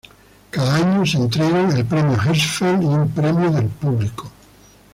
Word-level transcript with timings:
Cada 0.49 0.77
año 0.77 1.05
se 1.05 1.17
entregan 1.17 1.69
el 1.77 1.85
Premio 1.85 2.17
Hersfeld 2.19 2.81
y 2.81 2.85
un 2.87 3.11
premio 3.11 3.51
del 3.51 3.67
público. 3.67 4.31